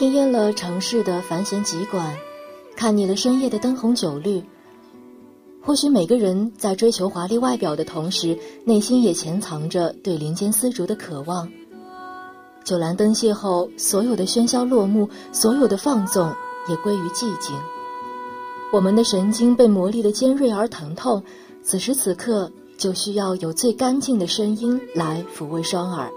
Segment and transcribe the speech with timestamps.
[0.00, 2.16] 听厌了城市的繁弦急管，
[2.74, 4.42] 看腻了深夜的灯红酒绿。
[5.60, 8.34] 或许每个人在追求华丽外表的同时，
[8.64, 11.46] 内心也潜藏着对林间丝竹的渴望。
[12.64, 16.34] 酒阑灯谢后，所有的喧嚣落幕，所有的放纵
[16.66, 17.54] 也归于寂静。
[18.72, 21.22] 我们的神经被磨砺的尖锐而疼痛，
[21.62, 26.10] 此时此刻就需要有最干净的声音来抚慰双耳。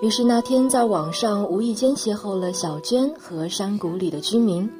[0.00, 4.70] 于是那天在网上无意间邂逅了小娟和山谷里的居民，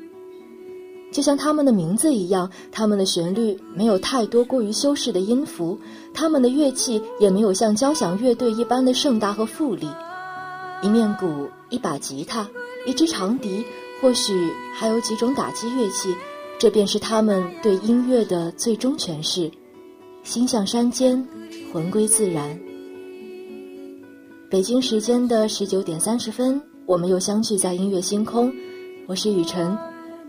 [1.10, 5.76] 就像他们的名字一样，他们的旋律没有太多过于修饰的音符，
[6.14, 9.88] 他们的乐器也没有像交响乐队一般的盛大和富丽，
[10.82, 12.48] 一面鼓，一把吉他，
[12.86, 13.64] 一支长笛，
[14.00, 16.14] 或许还有几种打击乐器，
[16.60, 19.50] 这便是他们对音乐的最终诠释，
[20.22, 21.26] 心向山间，
[21.72, 22.56] 魂归自然。
[24.50, 28.50] 北京时间的十九点三十分，我们又相聚在音乐星空。
[29.06, 29.76] 我是雨辰，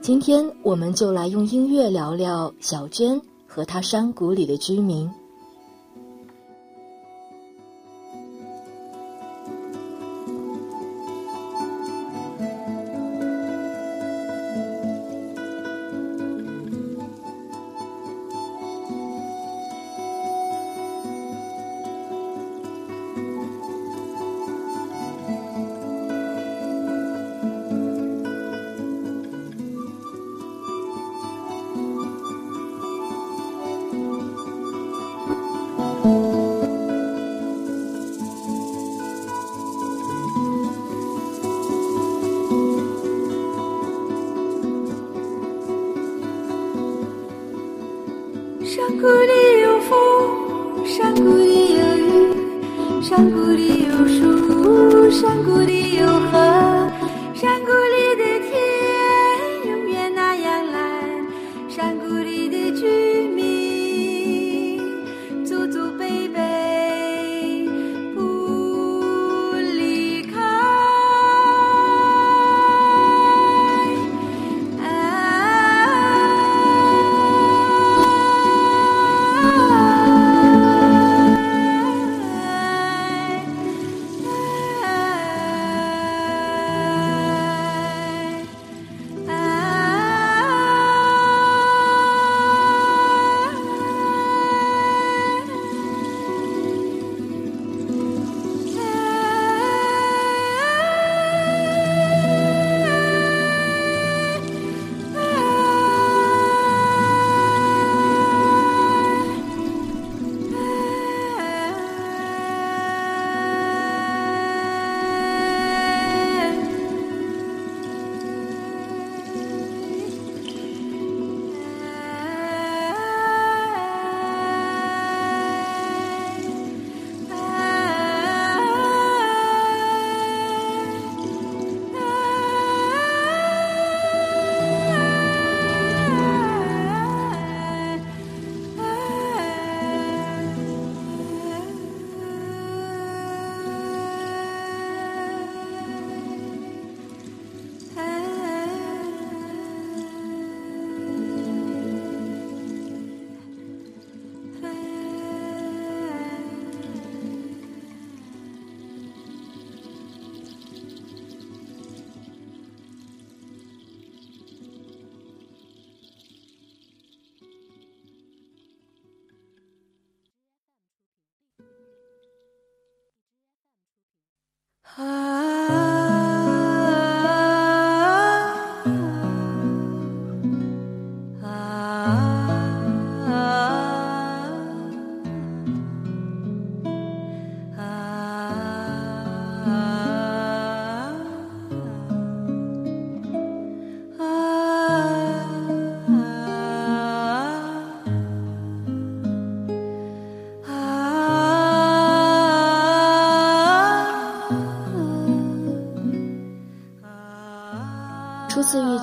[0.02, 5.10] 今天我们就来用音乐聊聊小娟和她山谷里的居民。
[48.90, 56.19] 山谷里有风，山谷里有雨，山谷里有树，山谷里有。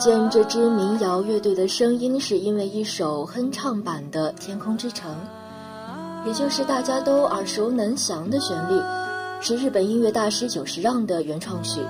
[0.06, 5.12] 见这支民谣乐队的声音，是因为一首哼唱版的《天空之城》，
[6.28, 8.80] 也就是大家都耳熟能详的旋律，
[9.40, 11.80] 是日本音乐大师久石让的原创曲，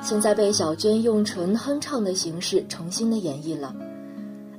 [0.00, 3.74] 现在被小娟用纯哼唱的形式重新的演绎了。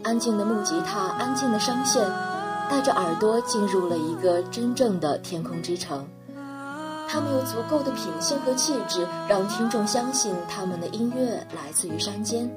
[0.04, 2.08] 安静的木吉他，安静的声线，
[2.70, 6.06] 带着耳朵进入了一个真正的天空之城。
[7.08, 12.48] 他们有足够的品性和气质，让听众相信他们的音乐来自于山间，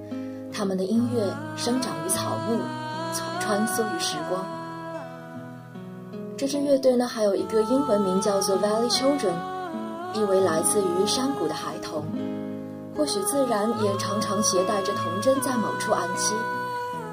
[0.56, 1.22] 他们的音乐
[1.54, 2.58] 生长于草木，
[3.38, 4.42] 穿梭于时光。
[6.34, 9.34] 这支乐队呢，还有一个英文名叫做 Valley Children，
[10.14, 12.06] 意为来自于山谷的孩童。
[12.96, 16.32] 或许自然也常常携带着童真在某处安栖。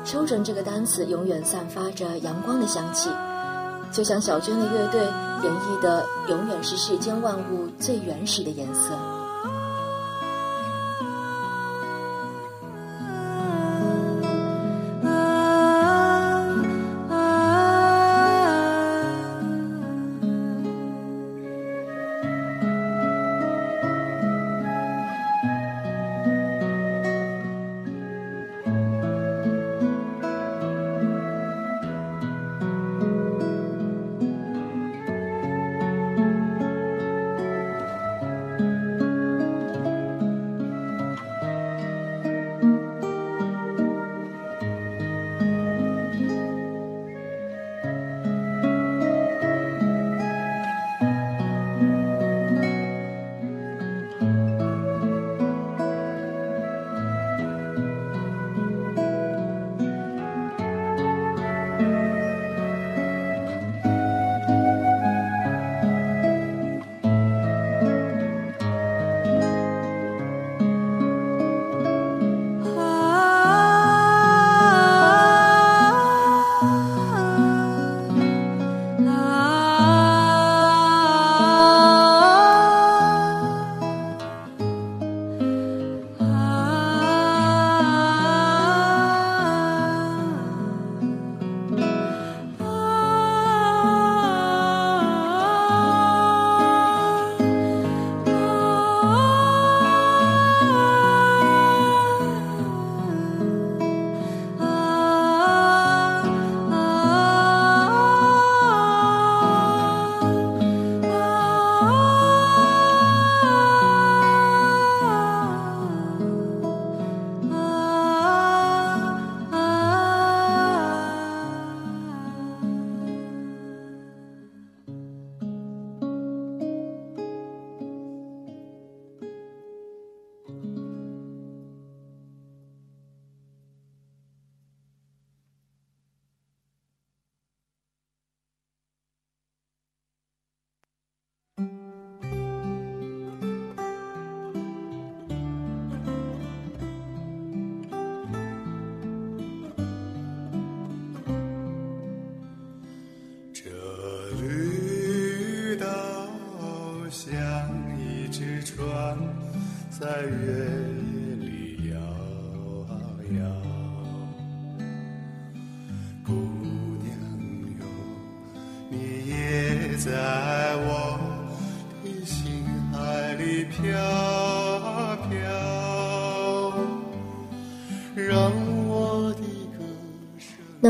[0.05, 3.09] Children 这个单词永远散发着阳光的香气。
[3.91, 8.93] 就像小娟的乐队演绎的，永远是世间万物最原始的颜色。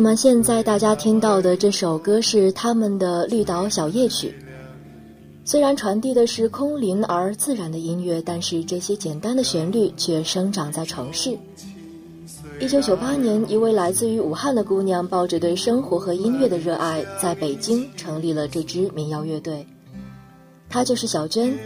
[0.03, 4.27] 么现在大家听到的这首歌是他们的《绿岛小夜曲》。
[5.45, 11.37] 虽然传递的是空灵而自然的音乐，但是这些简单的旋律却生长在城市。
[12.59, 19.65] 一九九八年，一位来自于武汉的姑娘抱着对生活和音乐的热爱，在北京成立了这支民谣乐队。
[20.67, 21.57] 她就是小娟，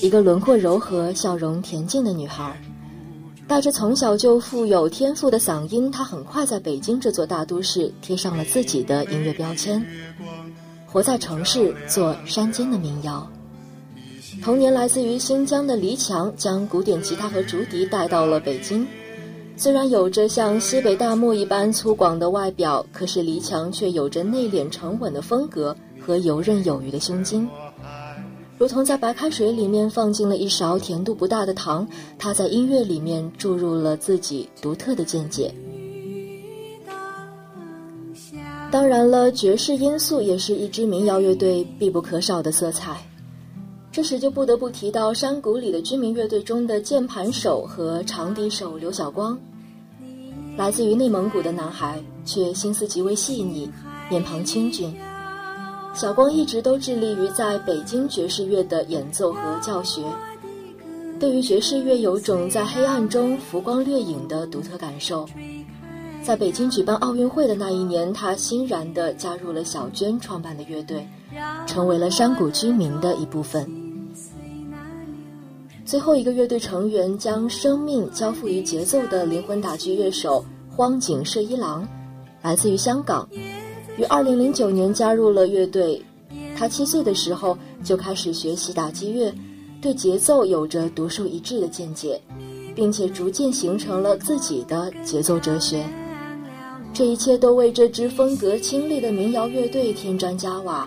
[0.00, 2.60] 一个轮廓柔和、笑容恬静的女孩。
[3.46, 9.84] 带着从小就富有天赋的嗓音，他很快在北京这座大都市贴上了自己的音乐标签，
[10.86, 13.30] 活在城市，做山间的民谣。
[14.42, 18.86] 童年来自于新疆的黎强，将古典吉他和竹笛带到了北京。
[19.56, 27.48] 虽然有着像西北大漠一般粗犷的外表，可是黎强却有着内敛沉稳的风格和游刃有余的胸襟。
[28.56, 31.86] 如同在白开水里面放进了一勺甜度不大的糖，
[32.18, 35.52] 他在音乐里面注入了自己独特的见解。
[38.70, 42.96] 当然了，爵士因素也是一支民谣乐队必不可少的色彩。
[43.92, 49.38] 这时就不得不提到山谷里的居民乐队中的键盘手和长笛手刘晓光。
[50.56, 53.70] 来自于内蒙古的男孩，却心思极为细腻，
[54.08, 54.92] 面庞清俊。
[55.94, 60.02] 小光一直都致力于在北京爵士乐的演奏和教学，
[61.20, 65.24] 对于爵士乐有种在黑暗中浮光掠影的独特感受。
[66.20, 71.06] 在北京举办奥运会的那一年，他欣然地加入了小娟创办的乐队，
[71.64, 73.64] 成为了山谷居民的一部分。
[75.84, 81.86] 最后一个乐队成员将生命交付于节奏的灵魂打击乐手荒井摄一郎，
[82.42, 83.28] 来自于香港，
[83.96, 86.02] 于二零零九年加入了乐队。
[86.56, 89.34] 他七岁的时候就开始学习打击乐，
[89.80, 92.20] 对节奏有着独树一帜的见解，
[92.74, 95.84] 并且逐渐形成了自己的节奏哲学。
[96.92, 100.86] 这一切都为这支风格清丽的民谣乐队添砖加瓦。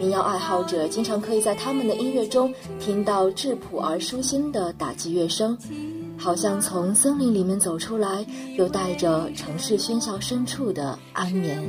[0.00, 5.58] 民谣爱好者经常可以在他们的音乐中听到质朴而舒心的打击乐声，
[6.16, 8.24] 好像从森林里面走出来，
[8.56, 11.62] 又带着城市喧嚣深处的安眠。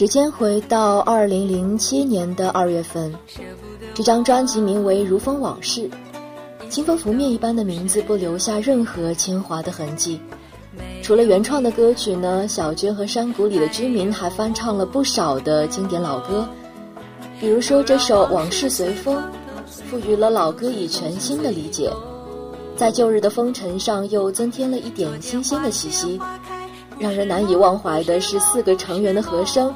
[0.00, 3.14] 时间回到二零零七年的二月份，
[3.92, 5.82] 这张专辑名为《如风往事》。
[6.70, 10.18] 清风拂面一般的名字不留下任何铅华的痕迹。
[11.02, 16.48] 除了原创的歌曲呢，小娟和山谷里的居民还翻唱了不少的经典老歌，
[17.38, 19.18] 比如说这首《往事随风》，
[19.90, 21.92] 赋予了老歌以全新的理解，
[22.74, 26.18] 在旧日的风尘上又增添了一点新鲜的气息。
[26.98, 29.70] 让人难以忘怀的是四个成员的和声。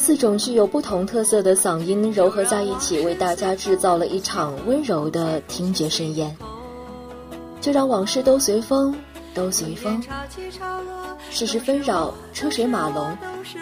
[0.00, 6.34] 四种具有不同特色的嗓音糅合在一起，为大家制造了一场温柔的听觉盛宴。
[7.60, 8.94] 就让往事都随风，
[9.34, 10.02] 都随风。
[11.30, 13.14] 世事纷扰，车水马龙，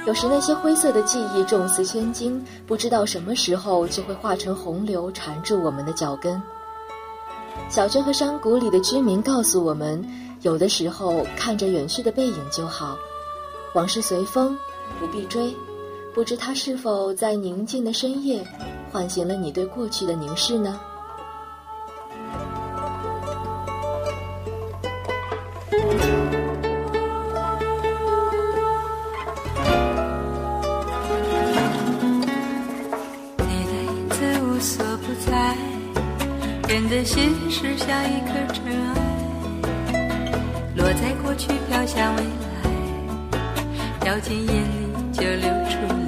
[0.06, 6.40] 有时那些灰色的记忆重似千斤，不知道什么时候就会化成洪流，缠住我们的脚跟。
[7.68, 10.08] 小镇和山谷里的居民告诉我们，
[10.42, 12.96] 有的时候看着远去的背影就好，
[13.74, 14.56] 往事随风，
[15.00, 15.52] 不必追。
[16.18, 18.44] 不知他是否在宁静的深夜，
[18.90, 20.80] 唤醒了你对过去的凝视呢？
[25.70, 25.78] 你
[33.38, 35.56] 的影子无所不在，
[36.68, 38.64] 人的心事像一颗尘
[39.92, 40.02] 埃，
[40.74, 42.26] 落在过去，飘向未来，
[44.00, 46.07] 掉进眼里就流出。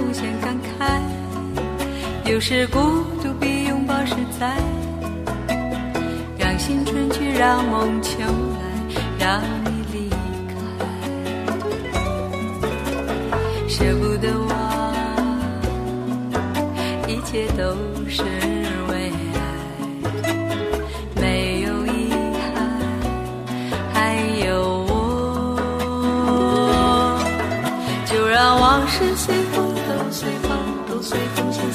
[0.00, 1.00] 无限感慨，
[2.30, 2.78] 有时孤
[3.22, 4.56] 独比拥抱实在。
[6.38, 8.62] 让心春去，让梦秋来，
[9.18, 10.08] 让你离
[10.48, 10.54] 开，
[13.68, 14.94] 舍不得忘，
[17.08, 17.74] 一切都
[18.08, 18.22] 是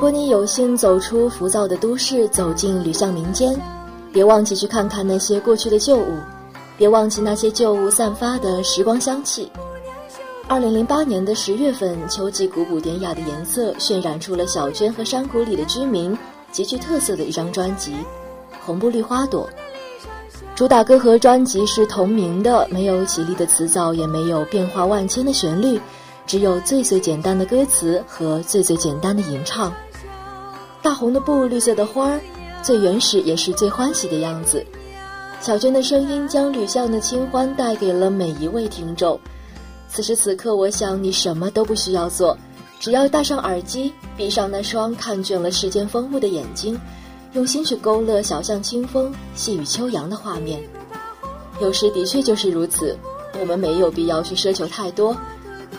[0.00, 3.54] 如果你有幸走出浮躁的都市，走进旅巷民间，
[4.10, 6.16] 别忘记去看看那些过去的旧物，
[6.78, 9.52] 别忘记那些旧物散发的时光香气。
[10.48, 16.16] 二零零八年的十月份，秋季古朴典雅的颜色渲染出了小娟和山谷里的居民
[16.50, 17.92] 极具特色的一张专辑
[18.64, 19.46] 《红布绿花朵》。
[20.56, 25.78] 主打歌和专辑是同名的，没有绮丽的词藻，也没有变化万千的旋律，
[26.26, 29.70] 只有最最简单的歌词和最最简单的吟唱。
[30.82, 32.20] 大红的布，绿色的花儿，
[32.62, 34.64] 最原始也是最欢喜的样子。
[35.40, 39.18] 小娟的声音将吕巷的清欢带给了每一位听众。
[39.88, 42.36] 此时此刻，我想你什么都不需要做，
[42.78, 46.78] 只要戴上耳机，闭上那双看倦了世间风物的眼睛，
[47.34, 50.62] 用心去勾勒小巷清风、细雨秋阳的画面。
[51.60, 52.96] 有时的确就是如此，
[53.38, 55.14] 我们没有必要去奢求太多。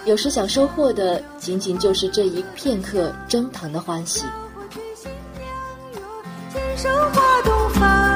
[0.06, 4.24] 有时想收获的，仅仅就是这一片刻蒸腾的欢喜。
[6.82, 8.11] 牵手花洞房，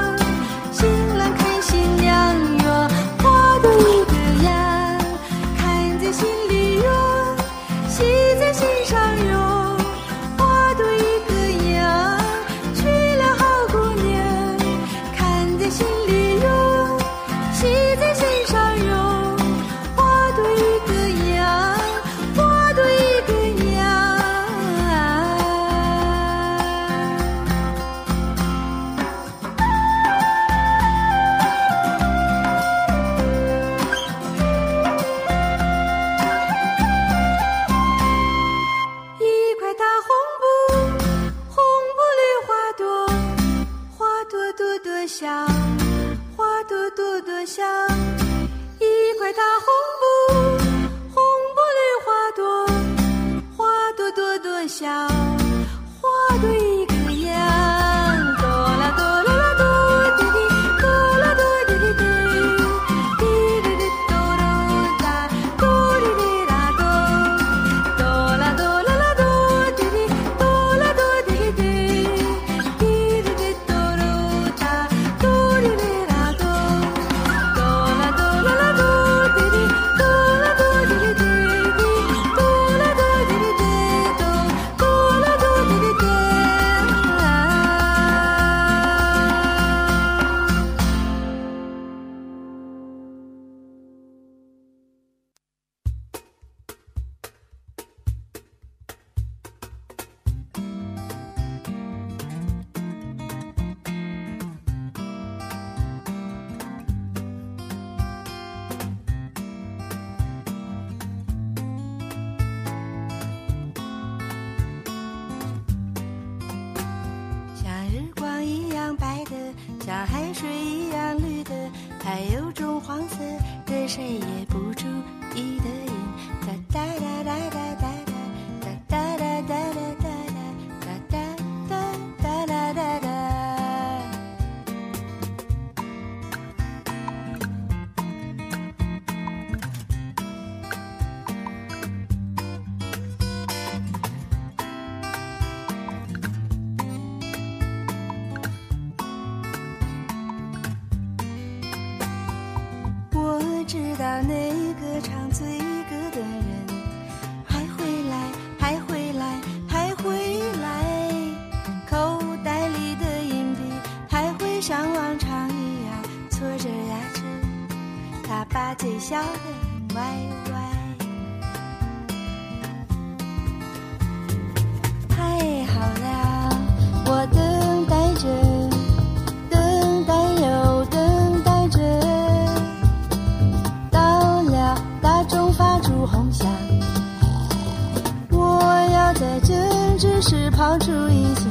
[190.56, 191.42] 抛出一切，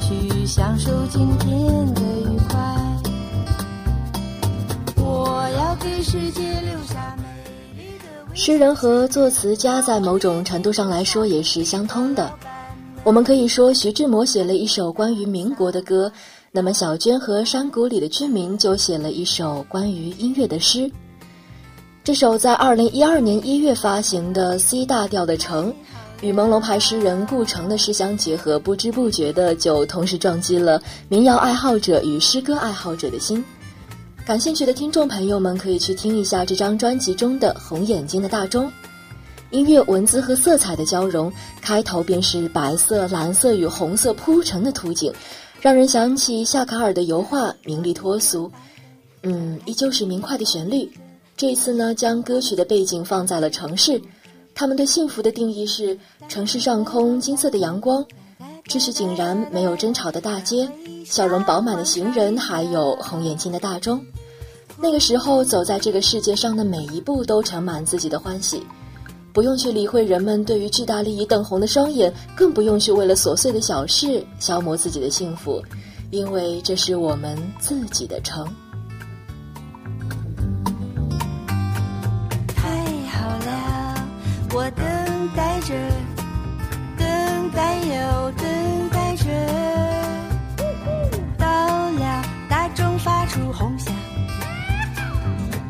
[0.00, 2.56] 去享受今天的愉快。
[4.96, 8.36] 我要给世界留下美丽的。
[8.36, 12.32] 诗人和作词家在某种程度上来说也是相通的。
[13.02, 16.12] 我们可以说，徐志摩写了一首关于民国的歌，
[16.52, 20.88] 那么小娟和山谷里的居民就写了一首关于音乐的诗。
[22.04, 25.72] 这首在二零一二年一月发行的 C 大调的《城》，
[26.20, 33.44] 与朦胧派诗人顾城的诗相结合，不知不觉的就同时撞击了民谣爱好者与诗歌爱好者的心。
[34.26, 38.66] 感兴趣的听众朋友们可以去听一下这张专辑中的《红眼睛的大钟》。
[39.50, 45.10] 音乐、文字和色彩的交融，开头便是白色、蓝色与红色铺成的图景，
[45.62, 48.50] 让人想起夏卡尔的油画，明丽脱俗。
[49.22, 50.90] 嗯，依旧是明快的旋律。
[51.34, 53.98] 这次呢，将歌曲的背景放在了城市，
[54.58, 55.96] 他们对幸福的定义是：
[56.28, 58.04] 城市上空金色的阳光，
[58.66, 60.68] 秩序井然、没有争吵的大街，
[61.06, 64.04] 笑容饱满的行人，还有红眼睛的大钟。
[64.76, 68.60] 那个时候，走在这个世界上的每一步都盛满自己的欢喜。
[69.32, 75.62] 不用去理会人们对于巨大利益瞪红的双眼，更不用去为了琐碎的小事消磨自己的幸福，
[76.10, 78.44] 因为这是我们自己的城。
[84.60, 84.84] 我等
[85.36, 85.72] 待着，
[86.96, 89.24] 等待又等待着，
[91.38, 91.46] 到
[91.92, 93.94] 了大钟发出轰响，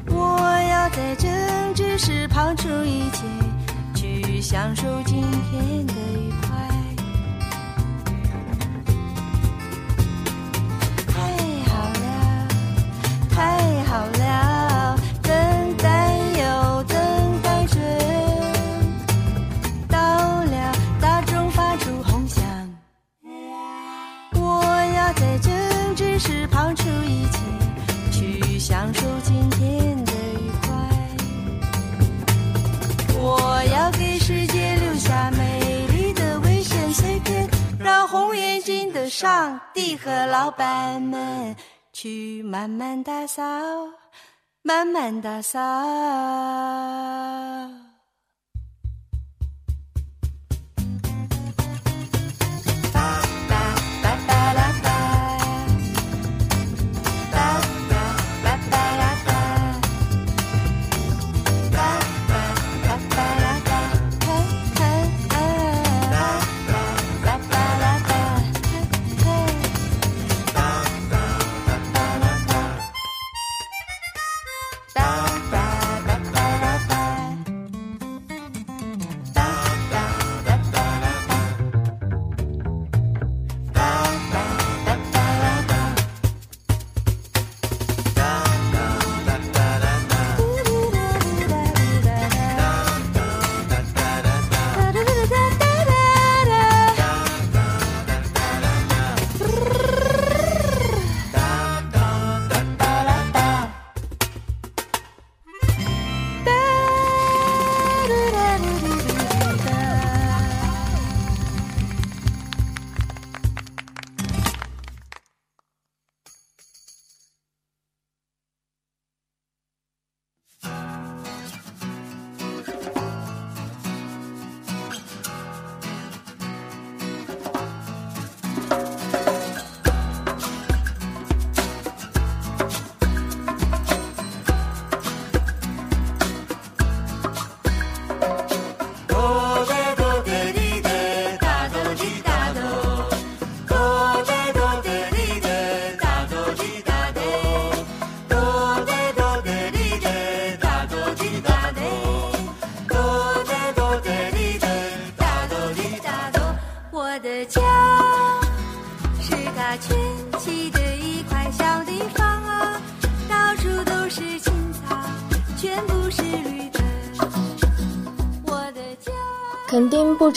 [0.06, 1.30] 我要在正
[1.74, 3.26] 直时抛出一切，
[3.94, 6.47] 去享受今天的愉快。
[42.58, 43.42] 慢慢打扫，
[44.62, 45.60] 慢慢打扫。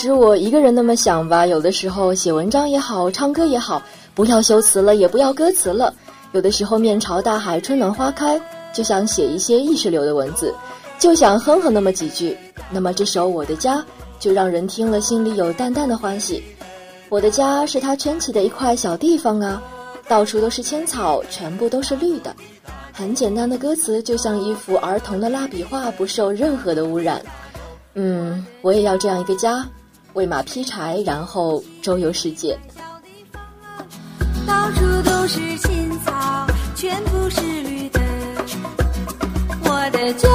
[0.02, 1.46] 只我一个人那么想吧。
[1.46, 3.80] 有的时候写文章也好，唱歌也好，
[4.16, 5.94] 不要修辞了，也不要歌词了。
[6.32, 8.40] 有的时候面朝大海，春暖花开，
[8.74, 10.52] 就想写一些意识流的文字，
[10.98, 12.36] 就想哼哼那么几句。
[12.68, 13.76] 那么这首《我的家》
[14.18, 16.42] 就让人听了心里有淡淡的欢喜。
[17.08, 19.62] 我的家是他圈起的一块小地方啊，
[20.08, 22.34] 到处都是青草，全部都是绿的。
[22.92, 27.22] 很简单的歌词，就像一幅儿童的蜡笔画，不受任何的污染。
[27.94, 29.64] 嗯，我也要这样一个家，
[30.14, 32.58] 喂马劈柴，然后周游世界。
[34.46, 38.00] 到处都是青草，全部是绿的。
[39.64, 40.28] 我的家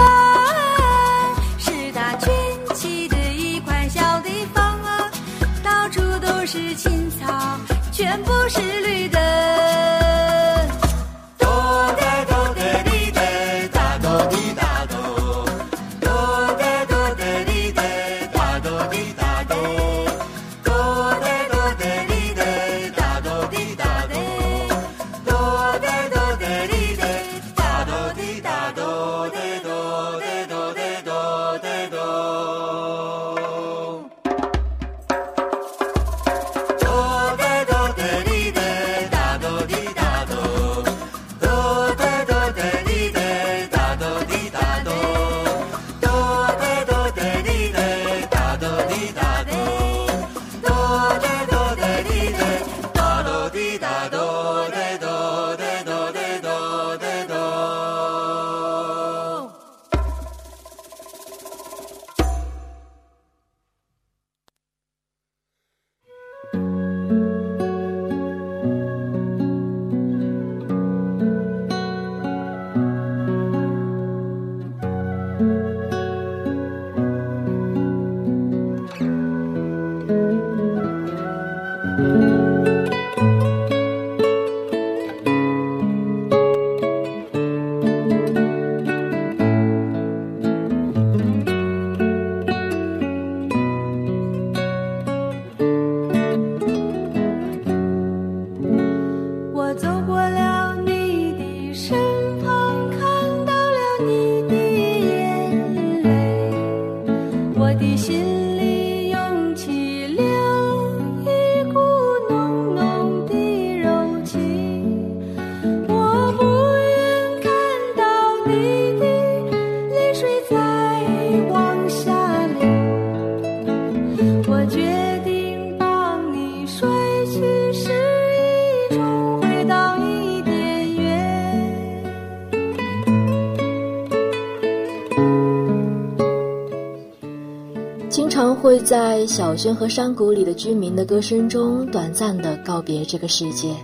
[138.38, 143.76] 常会在小轩和山谷里的居民的歌声中短暂的告别这个世界，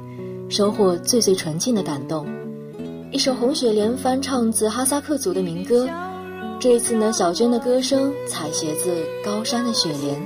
[0.48, 2.24] 收获最最纯净的感动。
[3.12, 5.90] 一首红雪莲翻唱自哈萨克族的民歌，
[6.60, 10.22] 这一次呢，小娟的歌声采撷自高山的雪莲，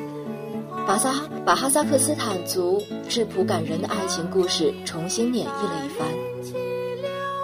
[0.85, 1.13] 把萨
[1.45, 6.05] 把哈萨克斯坦族质朴感人的爱情故事重新演绎了一番。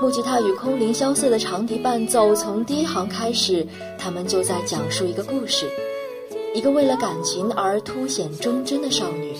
[0.02, 3.65] 木吉他与空灵萧瑟的长笛伴奏，从第一行开始，
[3.98, 5.65] 他们就在讲述一个故事。
[6.54, 9.34] 一个为了感情而凸显忠贞的少女，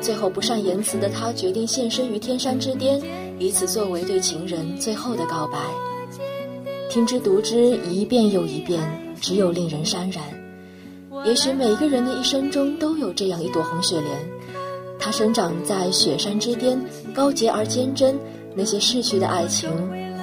[0.00, 3.00] 最后不善言辞的她决定现身于天山之巅，
[3.38, 5.58] 以此作为对情人最后的告白。
[6.90, 7.56] 听之读之
[7.88, 8.80] 一遍又一遍，
[9.20, 10.22] 只有令人潸然。
[11.24, 14.10] 也许每个人的一生中都有这样一朵红雪莲，
[14.98, 16.78] 它生长在雪山之巅，
[17.14, 18.14] 高洁而坚贞。
[18.54, 19.68] 那些逝去的爱情，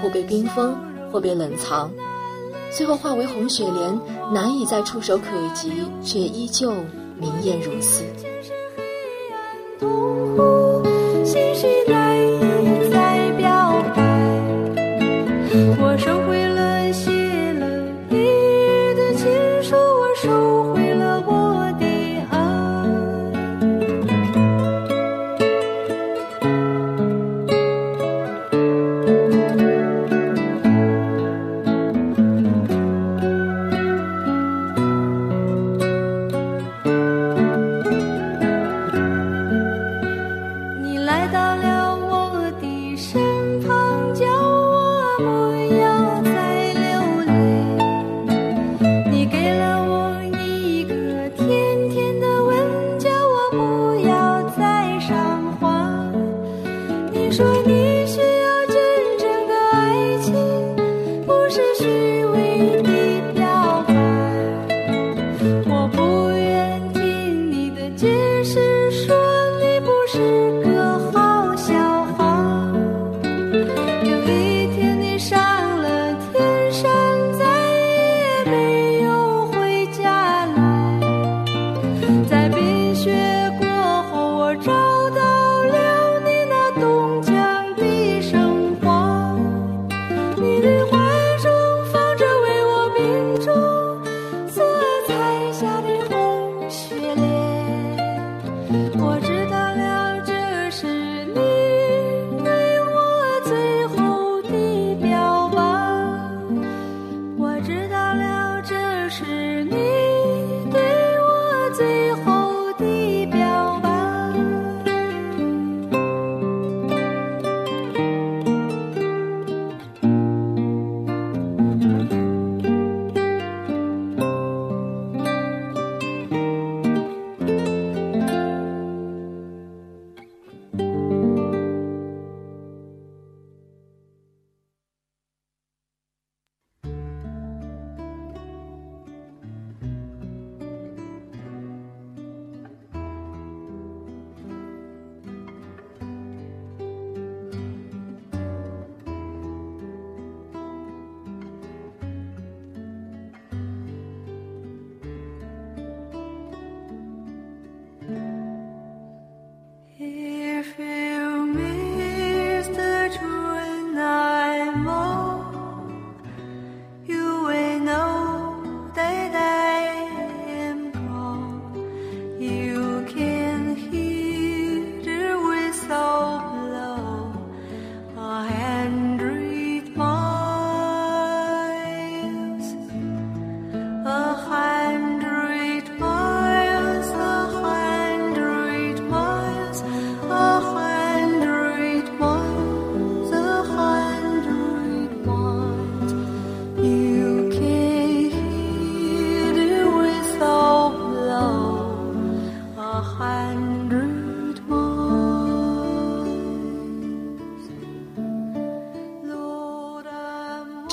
[0.02, 0.74] 或被冰封，
[1.12, 1.92] 或被冷藏。
[2.72, 4.00] 最后化为红雪莲，
[4.34, 5.72] 难以再触手可及，
[6.04, 6.72] 却依旧
[7.18, 8.04] 明艳如斯。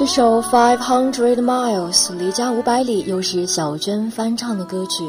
[0.09, 5.05] 首《Five Hundred Miles》离家五百里又是小娟翻唱的歌曲。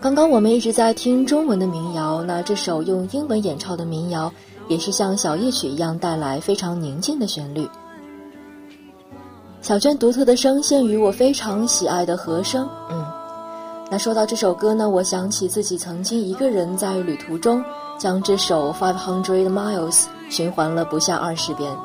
[0.00, 4.32] 刚刚我们一直在听中文的民谣，那这首用英文演唱的民谣
[4.68, 7.68] 也是像小夜曲一样带来非常宁静的旋律。
[9.60, 13.04] 小娟独特的声线与我非常喜爱的和声，嗯，
[13.90, 17.62] 那说到这首歌呢，我想起自己曾经一个人在旅途中
[17.98, 19.92] 将这首《Five Hundred Miles》
[20.30, 21.76] 循环了不下二十遍。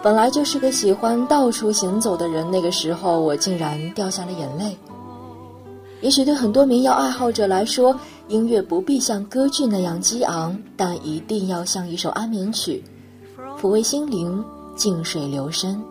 [0.00, 4.76] 本来就是个喜欢到处行走的人，那个时候我竟然掉下了眼泪。
[6.00, 12.84] 也许对很多民谣爱好者来说，音乐不必像歌剧那样激昂，但一定要像一首安眠曲，
[13.60, 14.44] 抚慰心灵，
[14.76, 15.82] 静水流深。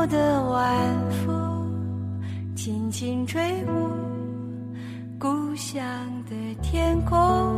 [0.00, 2.22] 我的晚风
[2.54, 3.74] 轻轻吹过
[5.18, 5.84] 故乡
[6.30, 7.57] 的天空。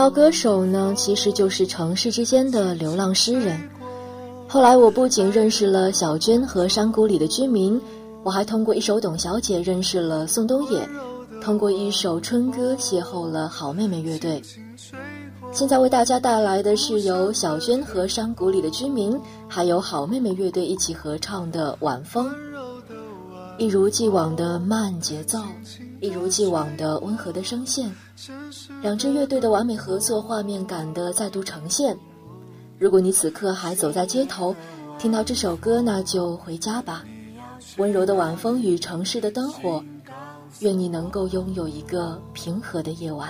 [0.00, 3.60] 谣歌手呢，其实就是城市之间的流浪诗人。
[4.48, 7.78] 后来，我不仅认识了小娟和山谷里的居民，
[8.24, 10.88] 我还通过一首《董小姐》认识了宋冬野，
[11.42, 14.42] 通过一首《春歌》邂逅了好妹妹乐队。
[15.52, 22.26] 现在为大家带来的是由小娟和山谷里的居民，还有好妹妹乐队一起合唱的《晚风》，
[23.60, 25.38] 一如既往的慢节奏。
[26.00, 27.94] 一如既往的温和的声线，
[28.80, 31.94] 两支乐队的完美合作，画面感的再度呈现。
[32.78, 34.56] 如果你此刻还走在街头，
[34.98, 37.04] 听到这首歌，那就回家吧。
[37.76, 39.84] 温柔的晚风与城市的灯火，
[40.60, 43.28] 愿你能够拥有一个平和的夜晚。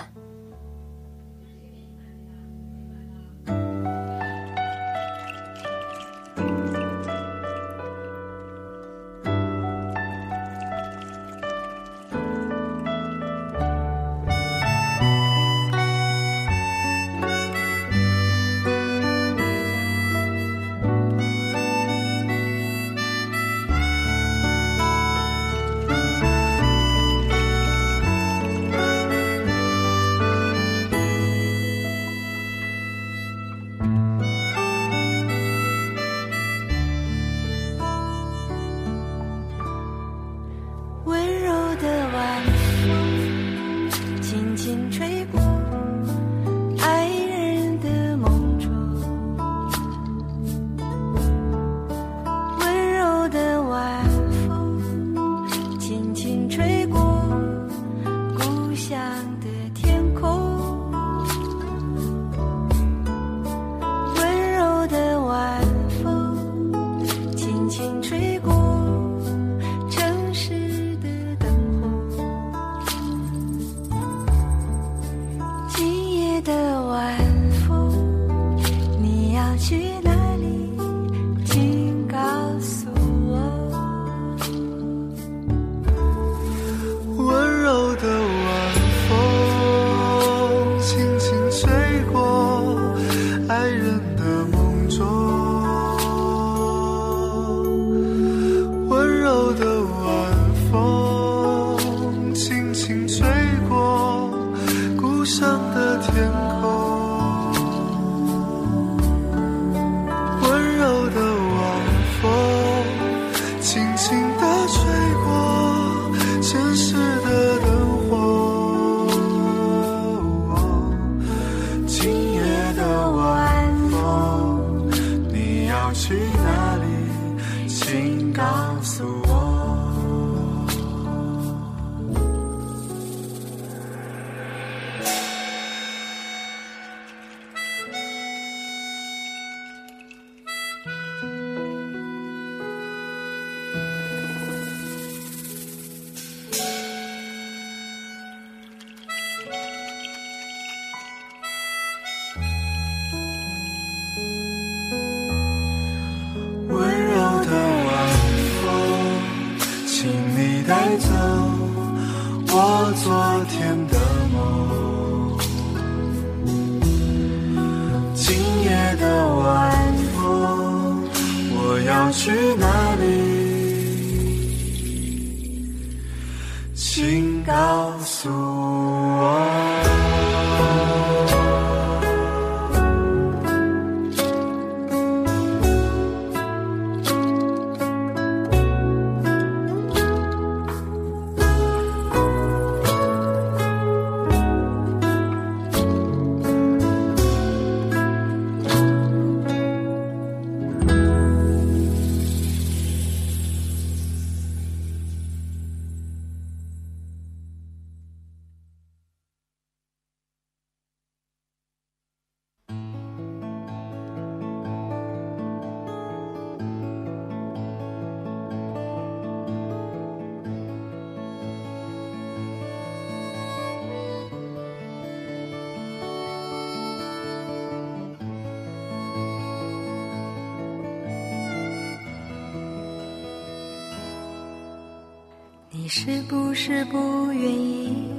[236.03, 238.11] 是不是不愿意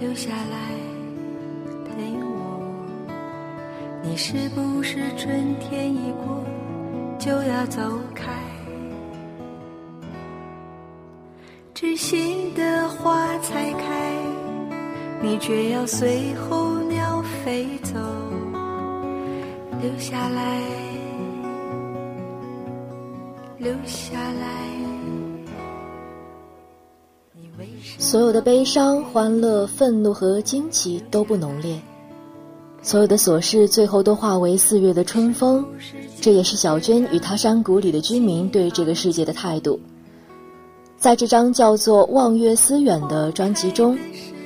[0.00, 0.56] 留下来
[1.84, 2.62] 陪我？
[4.00, 6.44] 你是不是春天一过
[7.18, 7.82] 就要走
[8.14, 8.30] 开？
[11.74, 14.12] 知心的花才开，
[15.20, 17.98] 你却要随候鸟飞走，
[19.80, 20.60] 留下来，
[23.58, 24.81] 留下来。
[28.02, 31.80] 所有的悲伤、欢乐、愤怒和惊奇都不浓烈，
[32.82, 35.64] 所有的琐事最后都化为四月的春风。
[36.20, 39.78] 这也是小娟与她山谷里的居民对这个世界的态度。
[40.98, 43.96] 在这张叫做《望月思远》的专辑中，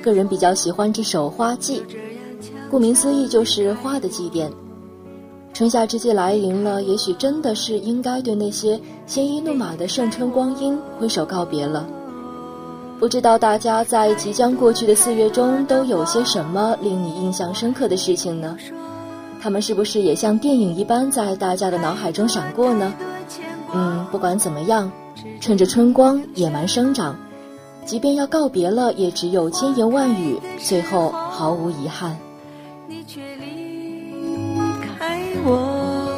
[0.03, 1.79] 个人比较喜欢这首《花季》，
[2.69, 4.51] 顾名思义就是花的祭奠。
[5.51, 11.89] 春夏之际来临了，也许真的是应该对那些鲜衣怒马的盛春光阴挥手告别了。
[12.99, 18.57] 不知道大家在即将过去的四月中都有些什么令你印象深刻的事情呢？
[19.39, 22.91] 他们是不是也像电影一般在大家的脑海中闪过呢？
[23.71, 24.91] 嗯，不管怎么样，
[25.39, 27.15] 趁着春光野蛮生长，
[27.85, 32.17] 即便要告别了，也只有千言万语，最后毫无遗憾。
[32.87, 36.09] 你却离开我，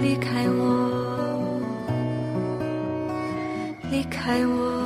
[0.00, 1.60] 离开我，
[3.90, 4.85] 离开我。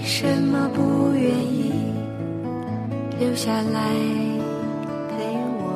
[0.00, 1.72] 为什么不愿意
[3.18, 3.80] 留下来
[5.08, 5.24] 陪
[5.58, 5.66] 我？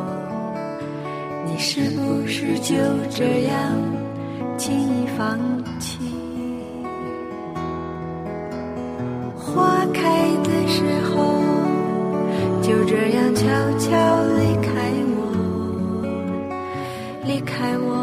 [1.44, 2.76] 你是不是就
[3.10, 3.52] 这样
[4.56, 5.36] 轻易放
[5.80, 5.98] 弃？
[9.34, 10.00] 花开
[10.44, 11.42] 的时候
[12.62, 13.42] 就这样悄
[13.76, 13.90] 悄
[14.38, 14.70] 离开
[15.16, 15.18] 我
[17.26, 18.01] 离开我。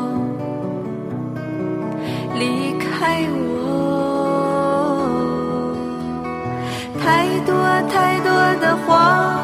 [7.40, 7.56] 太多
[7.90, 8.30] 太多
[8.60, 9.40] 的话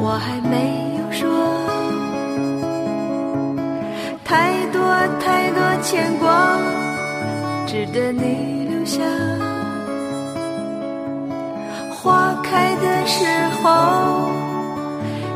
[0.00, 1.28] 我还没有说。
[4.24, 4.80] 太多
[5.18, 6.56] 太多牵挂
[7.66, 9.02] 值得你留下。
[11.90, 13.26] 花开的时
[13.60, 14.30] 候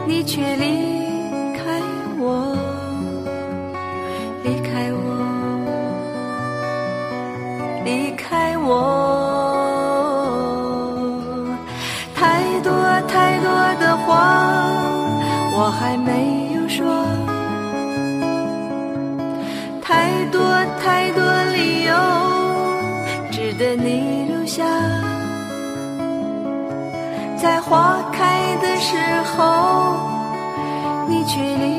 [0.06, 0.95] 你却离
[28.88, 29.96] 时候，
[31.08, 31.75] 你却离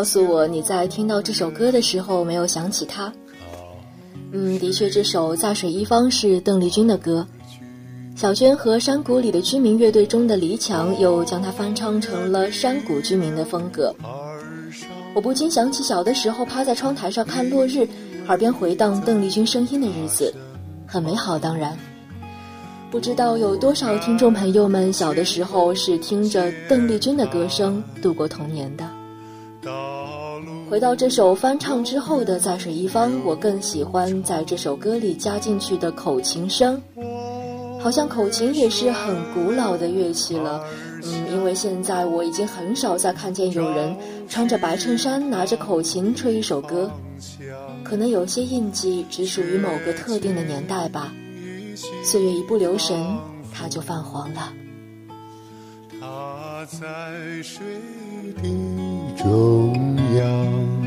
[0.00, 3.12] 告诉我你在听到这首歌的时候没有想起他。
[4.32, 7.26] 嗯，的确，这首《在水一方》是邓丽君的歌。
[8.16, 13.94] 小娟和山谷里的居民乐队中的黎强又将它翻唱成了山谷居民的风格。
[15.14, 17.86] 我不禁想起小的时候趴在窗台上看落日，
[18.26, 20.34] 耳边回荡邓丽君声音的日子，
[20.86, 21.38] 很美好。
[21.38, 21.76] 当然，
[22.90, 28.89] 不知道有多少听众朋友们小的时候是听着邓丽君的歌声度过童年的。
[30.70, 36.80] 回到这首翻唱之后的《在水一方》，我更喜欢在这首歌里加进去的口琴声，
[37.80, 40.64] 好像口琴也是很古老的乐器了。
[41.02, 43.96] 嗯，因为现在我已经很少再看见有人
[44.28, 46.88] 穿着白衬衫拿着口琴吹一首歌，
[47.82, 51.12] 可能有些印记只属于某个特定的年代吧。
[52.04, 53.18] 岁月一不留神，
[53.52, 54.52] 它就泛黄了。
[56.00, 57.60] 它在水
[58.40, 58.48] 的
[59.16, 60.79] 中央。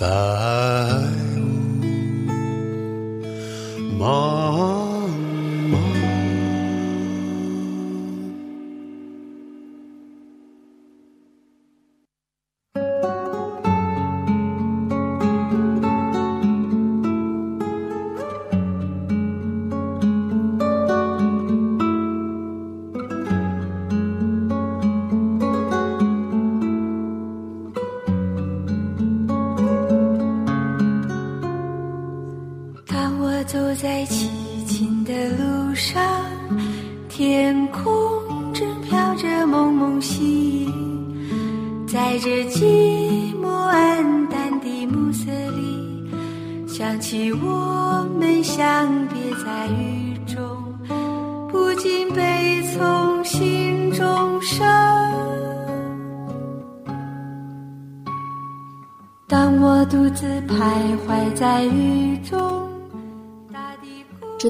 [0.00, 0.39] 白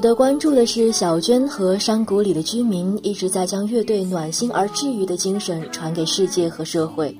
[0.01, 7.15] 值得关注的是，小娟和山谷里的居民一直在将乐队暖心而治愈的精神传给世界和社会。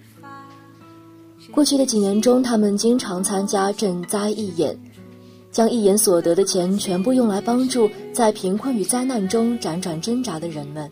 [1.52, 4.76] 过去的几年中，他们经常参加赈灾义演，
[5.52, 10.90] 将义演所得的钱全部用来帮助在贫困与灾难中辗转挣扎的人们。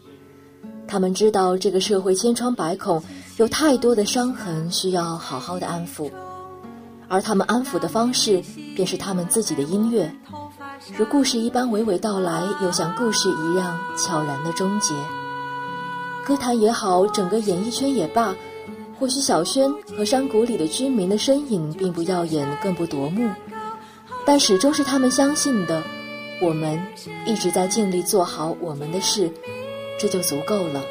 [0.88, 3.02] 他们知道这个社会千疮百孔，
[3.38, 6.08] 有太多的伤痕需要好好的安抚，
[7.08, 8.44] 而他们安抚的方式
[8.76, 10.08] 便是他们自己的音乐。
[10.98, 14.94] 如故事一般娓娓道来，又像故事一样悄然的终结。
[16.26, 18.36] 歌坛也好，整个演艺圈也罢，
[19.00, 23.30] 或许小轩和山谷里的居民的身影并不耀眼，更不夺目，
[24.26, 25.84] 但始终是他们相信的。
[26.42, 26.82] 我们
[27.26, 29.32] 一直在尽力做好我们的事，
[30.00, 30.82] 这就足够了。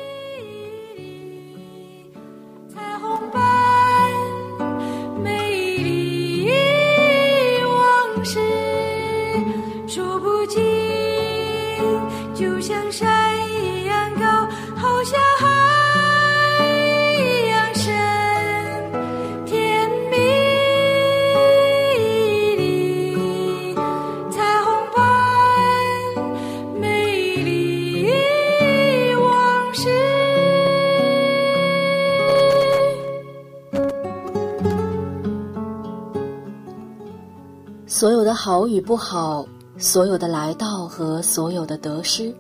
[38.41, 39.45] 好与不好，
[39.78, 42.32] 所有的来到和所有的得失，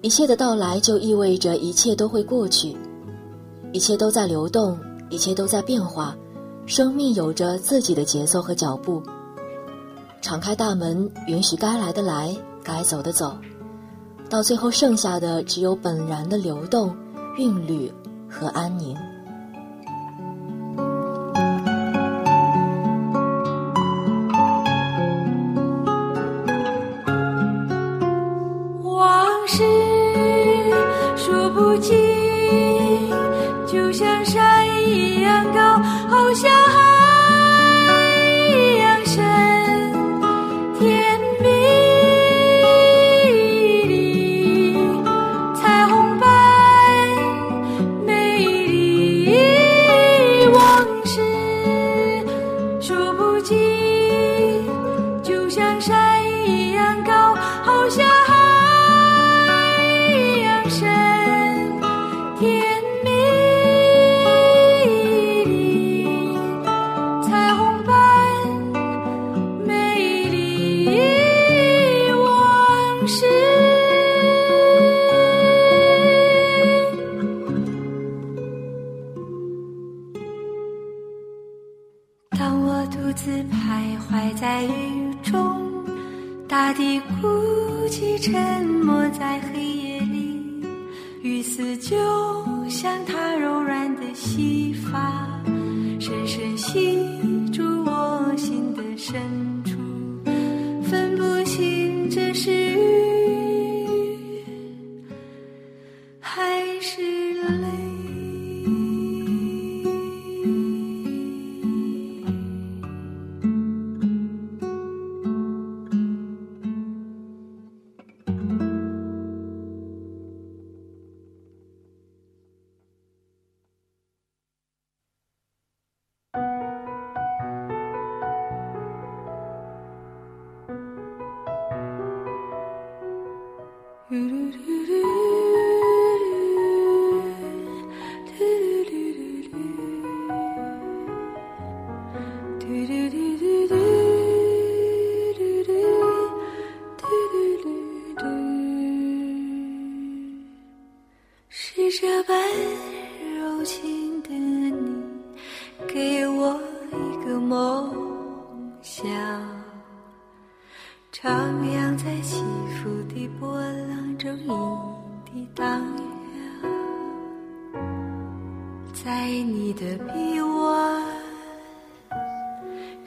[0.00, 2.74] 一切的到来就意味着一切都会过去，
[3.74, 4.78] 一切都在流动，
[5.10, 6.16] 一切都在变化，
[6.64, 9.02] 生命有着自己的节奏和脚步。
[10.22, 13.36] 敞开大门，允许该来的来，该走的走，
[14.30, 16.96] 到最后剩下的只有本然的流动、
[17.36, 17.92] 韵律
[18.30, 18.96] 和安宁。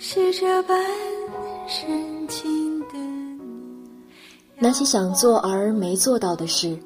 [0.05, 0.77] 是这般
[1.65, 2.95] 深情的。
[4.59, 6.77] 那些想做而没做到的事，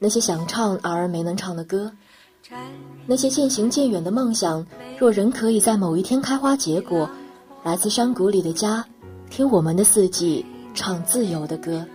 [0.00, 1.92] 那些想唱而没能唱的歌，
[3.06, 4.66] 那些渐行渐远的梦想，
[4.98, 7.08] 若仍可以在某一天开花结果，
[7.62, 8.84] 来自山谷里的家，
[9.30, 10.44] 听我们的四季
[10.74, 11.86] 唱自由的歌。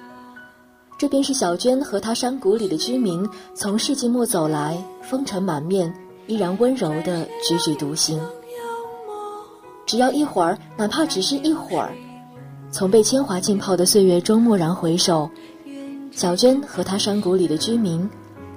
[0.97, 5.93] 这便是小娟和她山谷里的居民从世纪末走来，风尘满面，
[6.25, 8.17] 依然温柔的踽踽独行。
[9.85, 11.91] 只要一会儿，哪怕只是一会儿，
[12.71, 15.29] 从被铅华浸泡的岁月中蓦然回首，
[16.11, 18.09] 小娟和她山谷里的居民，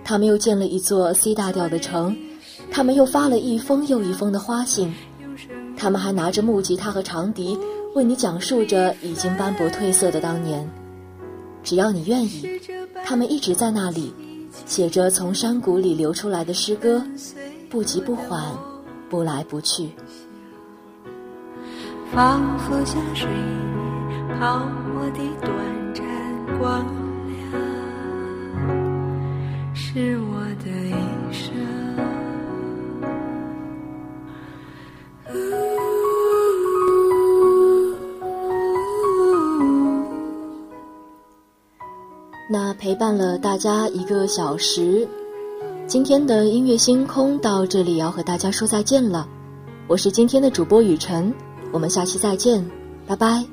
[0.04, 2.16] 他们又建了一座 C 大调的城，
[2.70, 4.94] 他们又发了一封又一封的花信，
[5.76, 7.58] 他们还拿着木吉他和长笛，
[7.94, 10.68] 为你讲述着已经斑驳褪色的当年。
[11.62, 12.48] 只要你愿意，
[13.04, 14.14] 他们一直在那里，
[14.64, 17.02] 写着从山谷里流出来的诗歌，
[17.68, 18.44] 不急不缓，
[19.10, 19.90] 不来不去。
[22.12, 23.28] 仿佛像水
[24.38, 24.60] 泡
[24.94, 25.52] 沫的短
[25.92, 26.04] 暂
[26.58, 26.86] 光
[27.26, 27.36] 亮，
[29.74, 30.92] 是我的一
[31.32, 31.54] 生。
[42.48, 45.06] 那陪伴了大家一个小时，
[45.86, 49.28] 今天的音乐星空到这里要和大家说再见了。
[49.88, 51.34] 我是今天的主播雨晨。
[51.72, 52.64] 我们下期再见，
[53.06, 53.44] 拜拜。